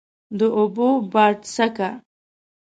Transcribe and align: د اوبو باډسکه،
د 0.39 0.39
اوبو 0.59 0.87
باډسکه، 1.11 1.89